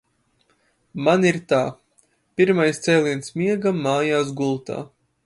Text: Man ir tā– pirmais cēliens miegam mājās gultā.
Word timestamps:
Man 1.07 1.27
ir 1.31 1.35
tā– 1.53 1.59
pirmais 2.41 2.81
cēliens 2.87 3.37
miegam 3.43 3.81
mājās 3.89 4.37
gultā. 4.41 4.81